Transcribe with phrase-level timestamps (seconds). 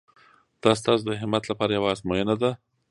[0.61, 2.51] دا ستاسو د همت لپاره یوه ازموینه ده.